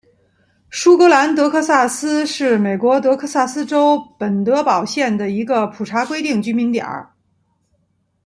[0.71, 6.87] 舒格兰德克萨斯是美国德克萨斯州本德堡县的一个普查规定居民点。